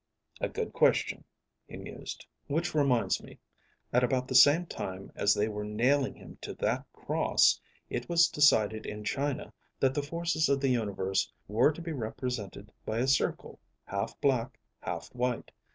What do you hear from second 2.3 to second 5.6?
"Which reminds me, at about the same time as they